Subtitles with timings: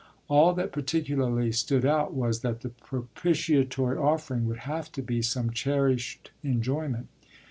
[0.27, 5.51] All that particularly stood out was that the propitiatory offering would have to be some
[5.51, 7.07] cherished enjoyment.